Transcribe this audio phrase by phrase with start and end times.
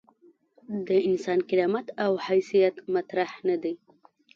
[0.87, 3.73] د انسان کرامت او حیثیت مطرح نه دي.